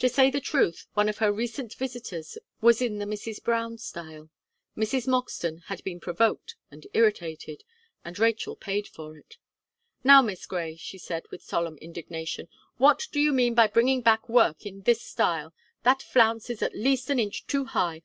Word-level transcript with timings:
To 0.00 0.10
say 0.10 0.30
the 0.30 0.38
truth, 0.38 0.84
one 0.92 1.08
of 1.08 1.16
her 1.16 1.32
recent 1.32 1.72
visitors 1.72 2.36
was 2.60 2.82
in 2.82 2.98
the 2.98 3.06
Mrs. 3.06 3.42
Brown 3.42 3.78
style; 3.78 4.28
Mrs. 4.76 5.08
Moxton 5.08 5.62
had 5.68 5.82
been 5.82 5.98
provoked 5.98 6.56
and 6.70 6.86
irritated; 6.92 7.64
and 8.04 8.18
Rachel 8.18 8.54
paid 8.54 8.86
for 8.86 9.16
it. 9.16 9.38
"Now, 10.04 10.20
Miss 10.20 10.44
Gray," 10.44 10.76
she 10.76 10.98
said, 10.98 11.24
with 11.30 11.40
solemn 11.40 11.78
indignation, 11.78 12.48
"what 12.76 13.06
do 13.10 13.18
you 13.18 13.32
mean 13.32 13.54
by 13.54 13.66
bringing 13.68 14.02
back 14.02 14.28
work 14.28 14.66
in 14.66 14.82
this 14.82 15.00
style? 15.00 15.54
That 15.84 16.02
flounce 16.02 16.50
is 16.50 16.60
at 16.60 16.76
least 16.76 17.08
an 17.08 17.18
inch 17.18 17.46
too 17.46 17.64
high! 17.64 18.02